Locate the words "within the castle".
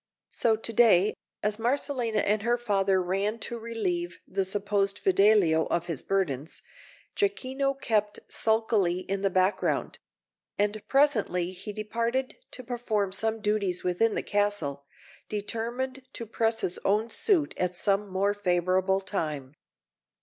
13.83-14.87